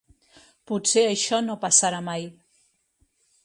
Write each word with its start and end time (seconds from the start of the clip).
Potser 0.71 1.03
això 1.11 1.43
no 1.49 1.59
passarà 1.67 2.03
mai. 2.11 2.29